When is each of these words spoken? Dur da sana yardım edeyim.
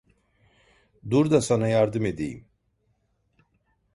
Dur 1.09 1.29
da 1.31 1.41
sana 1.41 1.67
yardım 1.67 2.05
edeyim. 2.05 2.47